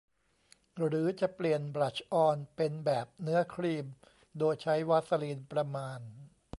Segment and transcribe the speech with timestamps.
[0.77, 3.85] หรือจะเปลี่ยนบลัชออนเป็นแบบเนื้อครีม
[4.39, 5.99] โดยใช้วาสลีนประมาณ